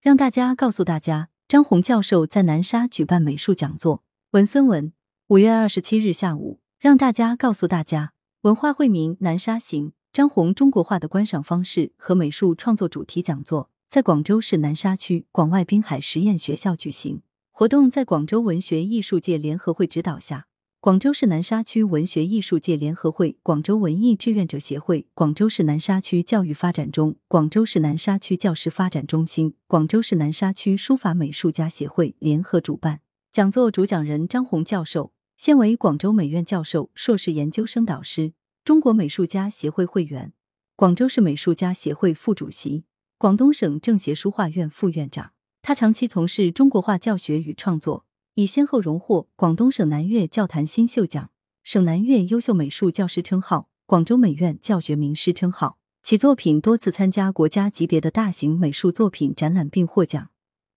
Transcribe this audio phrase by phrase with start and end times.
[0.00, 4.02] 让大家告诉大家，张红教授在南沙举办美术讲座。
[4.30, 4.94] 文孙文，
[5.26, 17.20] 五月二十七日下午，让大家告诉大家，文化惠民南沙行，张红中国画的观赏方式和美术创作主题讲座在广州市南沙区广外滨海实验学校举行。
[17.50, 20.46] 活动在广州文学艺术界联合会指导下。
[20.82, 33.00] 广州市南沙区文学艺术界联合会、广州文艺志愿者协会、广州市南沙区教育发展中、广州市南沙区教师发展中心、广州市南沙区书法美术家协会联合主办。
[33.30, 38.32] 讲座主讲人张红教授，现为广州美院教授、硕士研究生导师，
[38.64, 40.32] 中国美术家协会会员，
[40.76, 42.84] 广州市美术家协会副主席，
[43.18, 45.32] 广东省政协书画院副院长。
[45.60, 48.06] 他长期从事中国画教学与创作。
[48.40, 51.28] 已先后荣获广东省南粤教坛新秀奖、
[51.62, 55.76] 省南粤优秀美术教师称号、广州美院教学名师称号。
[56.02, 60.30] 其作品多次参加国家级别的大型美术作品展览并获奖。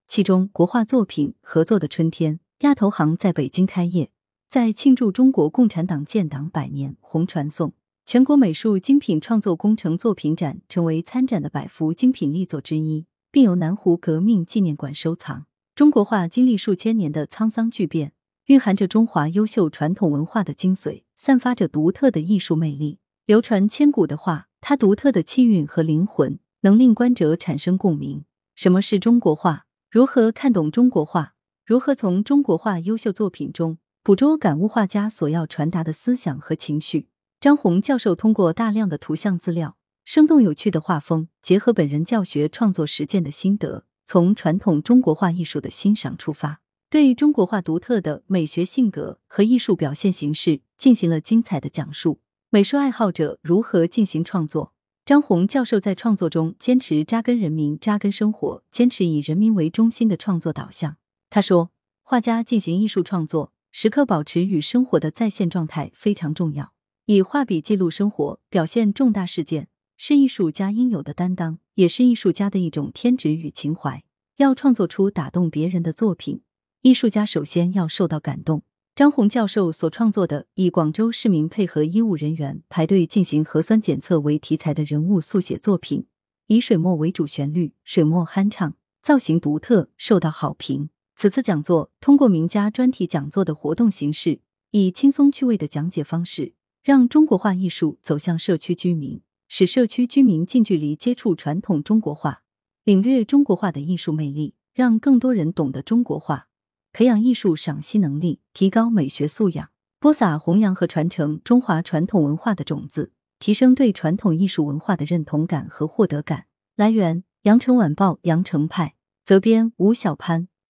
[0.09, 2.35] 其中，国画作品《合作的春天》
[2.67, 4.11] 亚投行在北京开业，
[4.49, 7.71] 在庆祝中国共产党建党百年红传颂。
[8.05, 15.45] 全国美术精品创作工程作品展成为参展的百幅精品力作之一，并由南湖革命纪念馆收藏。
[15.75, 18.13] 中国画经历数千年的沧桑巨变，
[18.45, 22.99] 蕴含着中华优秀传统文化的精髓，散发着独特的艺术魅力。
[23.25, 28.23] 流传千古的画，它独特的气韵和灵魂，能令观者产生共鸣。
[28.53, 29.65] 什么是中国画？
[29.89, 31.33] 如何看懂中国画？
[31.65, 37.07] 如何从中国画优秀作品中捕捉感悟画家所要传达的思想和情绪？
[37.39, 43.85] 张红教授通过大量的图像资料、生动有趣的画风，结合本人教学创作实践的心得。
[44.05, 52.19] 从传统中国画艺术的欣赏出发，对中国画独特的美学性格和艺术表现形式进行了精彩的讲述。
[52.49, 54.73] 美术爱好者如何进行创作？
[55.05, 60.97] 张红教授在创作中坚持扎根人民、扎根生活，坚持以人民为中心的创作导向。
[61.29, 61.71] 他说
[62.03, 66.73] ：“画家进行艺术创作，时刻保持与生活的在线状态非常重要。
[67.07, 69.67] 以画笔记录生活，表现重大事件。”
[70.05, 74.03] 是艺术家应有的担当，也是艺术家的一种天职与情怀。
[74.35, 76.41] 要创作出打动别人的作品，
[76.81, 78.63] 艺术家首先要受到感动。
[78.93, 86.05] 张红教授所创作的以广州市民配合医务人员排队进行核酸检测为题材的人物速写作品，
[86.47, 90.89] 以水墨为主旋律，水墨酣畅，造型独特，受到好评。
[91.15, 94.41] 此次讲座通过名家专题讲座的活动形式，
[94.71, 99.21] 以轻松趣味的讲解方式，让中国画艺术走向社区居民。
[99.55, 102.41] 使社区居民近距离接触传统中国画，
[102.85, 106.47] 领略中国画的艺术魅力，让更多人懂得中国画，
[106.91, 109.69] 培养艺术赏析能力，提高美学素养，
[109.99, 116.47] 播撒弘扬和传承中华传统文化的种子，提升对传统艺术文化的认同感和获得感。
[116.75, 120.47] 来源：羊城晚报羊城派，责编吴小潘。